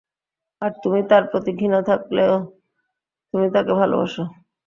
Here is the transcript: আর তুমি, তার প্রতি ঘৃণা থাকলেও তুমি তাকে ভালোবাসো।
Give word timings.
আর 0.61 0.71
তুমি, 0.83 0.99
তার 1.09 1.23
প্রতি 1.31 1.51
ঘৃণা 1.51 1.79
থাকলেও 1.81 2.33
তুমি 3.33 3.47
তাকে 3.53 3.73
ভালোবাসো। 3.73 4.23